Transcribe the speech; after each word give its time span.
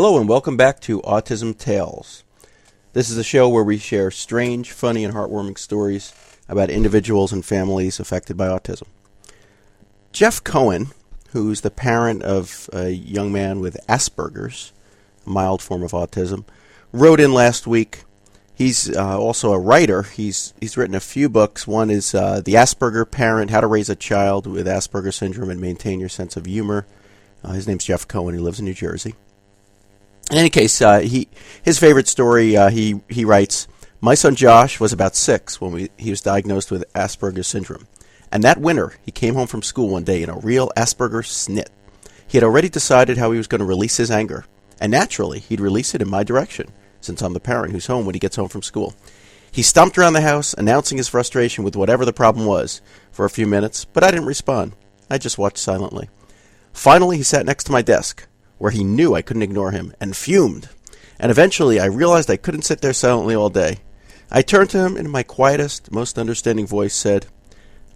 Hello, 0.00 0.16
and 0.16 0.28
welcome 0.28 0.56
back 0.56 0.78
to 0.82 1.00
Autism 1.00 1.58
Tales. 1.58 2.22
This 2.92 3.10
is 3.10 3.18
a 3.18 3.24
show 3.24 3.48
where 3.48 3.64
we 3.64 3.78
share 3.78 4.12
strange, 4.12 4.70
funny, 4.70 5.04
and 5.04 5.12
heartwarming 5.12 5.58
stories 5.58 6.14
about 6.48 6.70
individuals 6.70 7.32
and 7.32 7.44
families 7.44 7.98
affected 7.98 8.36
by 8.36 8.46
autism. 8.46 8.84
Jeff 10.12 10.44
Cohen, 10.44 10.90
who's 11.30 11.62
the 11.62 11.72
parent 11.72 12.22
of 12.22 12.70
a 12.72 12.90
young 12.90 13.32
man 13.32 13.58
with 13.58 13.76
Asperger's, 13.88 14.72
a 15.26 15.30
mild 15.30 15.60
form 15.60 15.82
of 15.82 15.90
autism, 15.90 16.44
wrote 16.92 17.18
in 17.18 17.34
last 17.34 17.66
week. 17.66 18.04
He's 18.54 18.96
uh, 18.96 19.18
also 19.18 19.52
a 19.52 19.58
writer. 19.58 20.04
He's 20.04 20.54
he's 20.60 20.76
written 20.76 20.94
a 20.94 21.00
few 21.00 21.28
books. 21.28 21.66
One 21.66 21.90
is 21.90 22.14
uh, 22.14 22.40
The 22.40 22.54
Asperger 22.54 23.10
Parent: 23.10 23.50
How 23.50 23.62
to 23.62 23.66
Raise 23.66 23.90
a 23.90 23.96
Child 23.96 24.46
with 24.46 24.68
Asperger 24.68 25.12
Syndrome 25.12 25.50
and 25.50 25.60
Maintain 25.60 25.98
Your 25.98 26.08
Sense 26.08 26.36
of 26.36 26.46
Humor. 26.46 26.86
Uh, 27.42 27.50
his 27.54 27.66
name's 27.66 27.86
Jeff 27.86 28.06
Cohen. 28.06 28.34
He 28.36 28.40
lives 28.40 28.60
in 28.60 28.64
New 28.64 28.74
Jersey. 28.74 29.16
In 30.30 30.36
any 30.36 30.50
case, 30.50 30.82
uh, 30.82 31.00
he 31.00 31.28
his 31.62 31.78
favorite 31.78 32.08
story. 32.08 32.56
Uh, 32.56 32.68
he 32.68 33.00
he 33.08 33.24
writes, 33.24 33.66
"My 34.00 34.14
son 34.14 34.34
Josh 34.34 34.78
was 34.78 34.92
about 34.92 35.16
six 35.16 35.60
when 35.60 35.72
we, 35.72 35.90
he 35.96 36.10
was 36.10 36.20
diagnosed 36.20 36.70
with 36.70 36.90
Asperger's 36.92 37.46
syndrome, 37.46 37.86
and 38.30 38.42
that 38.42 38.60
winter 38.60 38.94
he 39.02 39.10
came 39.10 39.34
home 39.34 39.46
from 39.46 39.62
school 39.62 39.88
one 39.88 40.04
day 40.04 40.22
in 40.22 40.28
a 40.28 40.38
real 40.38 40.70
Asperger 40.76 41.24
snit. 41.24 41.68
He 42.26 42.36
had 42.36 42.44
already 42.44 42.68
decided 42.68 43.16
how 43.16 43.30
he 43.32 43.38
was 43.38 43.46
going 43.46 43.60
to 43.60 43.64
release 43.64 43.96
his 43.96 44.10
anger, 44.10 44.44
and 44.78 44.92
naturally 44.92 45.38
he'd 45.38 45.60
release 45.60 45.94
it 45.94 46.02
in 46.02 46.10
my 46.10 46.24
direction, 46.24 46.68
since 47.00 47.22
I'm 47.22 47.32
the 47.32 47.40
parent 47.40 47.72
who's 47.72 47.86
home 47.86 48.04
when 48.04 48.14
he 48.14 48.20
gets 48.20 48.36
home 48.36 48.48
from 48.48 48.62
school." 48.62 48.94
He 49.50 49.62
stomped 49.62 49.96
around 49.96 50.12
the 50.12 50.20
house, 50.20 50.52
announcing 50.52 50.98
his 50.98 51.08
frustration 51.08 51.64
with 51.64 51.74
whatever 51.74 52.04
the 52.04 52.12
problem 52.12 52.44
was, 52.44 52.82
for 53.10 53.24
a 53.24 53.30
few 53.30 53.46
minutes, 53.46 53.86
but 53.86 54.04
I 54.04 54.10
didn't 54.10 54.26
respond. 54.26 54.74
I 55.08 55.16
just 55.16 55.38
watched 55.38 55.56
silently. 55.56 56.10
Finally, 56.74 57.16
he 57.16 57.22
sat 57.22 57.46
next 57.46 57.64
to 57.64 57.72
my 57.72 57.80
desk, 57.80 58.28
where 58.58 58.70
he 58.70 58.84
knew 58.84 59.14
I 59.14 59.22
couldn't 59.22 59.42
ignore 59.42 59.70
him, 59.70 59.94
and 60.00 60.16
fumed. 60.16 60.68
And 61.18 61.30
eventually 61.30 61.80
I 61.80 61.86
realized 61.86 62.30
I 62.30 62.36
couldn't 62.36 62.62
sit 62.62 62.80
there 62.80 62.92
silently 62.92 63.34
all 63.34 63.50
day. 63.50 63.78
I 64.30 64.42
turned 64.42 64.70
to 64.70 64.78
him 64.78 64.96
and 64.96 65.06
in 65.06 65.10
my 65.10 65.22
quietest, 65.22 65.90
most 65.90 66.18
understanding 66.18 66.66
voice 66.66 66.94
said, 66.94 67.26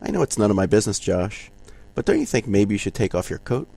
I 0.01 0.11
know 0.11 0.23
it's 0.23 0.39
none 0.39 0.51
of 0.51 0.57
my 0.57 0.67
business, 0.67 0.99
Josh, 0.99 1.51
but 1.95 2.05
don't 2.05 2.19
you 2.19 2.27
think 2.27 2.47
maybe 2.47 2.75
you 2.75 2.79
should 2.79 2.95
take 2.95 3.15
off 3.15 3.31
your 3.31 3.39
coat? 3.39 3.69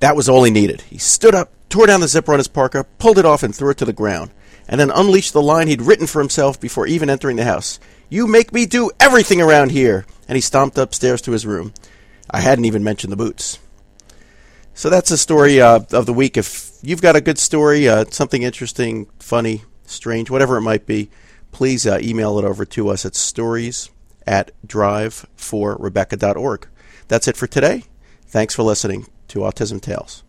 That 0.00 0.16
was 0.16 0.28
all 0.28 0.44
he 0.44 0.50
needed. 0.50 0.82
He 0.82 0.98
stood 0.98 1.34
up, 1.34 1.52
tore 1.68 1.86
down 1.86 2.00
the 2.00 2.08
zipper 2.08 2.32
on 2.32 2.38
his 2.38 2.48
parka, 2.48 2.84
pulled 2.98 3.18
it 3.18 3.24
off, 3.24 3.42
and 3.42 3.54
threw 3.54 3.70
it 3.70 3.78
to 3.78 3.84
the 3.86 3.92
ground, 3.92 4.30
and 4.68 4.78
then 4.78 4.90
unleashed 4.90 5.32
the 5.32 5.40
line 5.40 5.68
he'd 5.68 5.80
written 5.80 6.06
for 6.06 6.20
himself 6.20 6.60
before 6.60 6.86
even 6.86 7.08
entering 7.08 7.36
the 7.36 7.44
house. 7.44 7.80
You 8.10 8.26
make 8.26 8.52
me 8.52 8.66
do 8.66 8.90
everything 9.00 9.40
around 9.40 9.70
here! 9.70 10.04
And 10.28 10.36
he 10.36 10.42
stomped 10.42 10.76
upstairs 10.76 11.22
to 11.22 11.32
his 11.32 11.46
room. 11.46 11.72
I 12.30 12.40
hadn't 12.40 12.64
even 12.66 12.84
mentioned 12.84 13.12
the 13.12 13.16
boots. 13.16 13.58
So 14.76 14.90
that's 14.90 15.08
the 15.08 15.16
story 15.16 15.58
uh, 15.58 15.80
of 15.92 16.04
the 16.04 16.12
week. 16.12 16.36
If 16.36 16.72
you've 16.82 17.00
got 17.00 17.16
a 17.16 17.22
good 17.22 17.38
story, 17.38 17.88
uh, 17.88 18.04
something 18.10 18.42
interesting, 18.42 19.06
funny, 19.18 19.62
strange, 19.86 20.30
whatever 20.30 20.58
it 20.58 20.60
might 20.60 20.84
be, 20.84 21.08
please 21.50 21.86
uh, 21.86 21.98
email 22.02 22.38
it 22.38 22.44
over 22.44 22.66
to 22.66 22.90
us 22.90 23.06
at 23.06 23.14
stories 23.14 23.88
at 24.26 24.50
driveforrebecca.org. 24.66 26.68
That's 27.08 27.26
it 27.26 27.38
for 27.38 27.46
today. 27.46 27.84
Thanks 28.26 28.54
for 28.54 28.64
listening 28.64 29.06
to 29.28 29.38
Autism 29.38 29.80
Tales. 29.80 30.22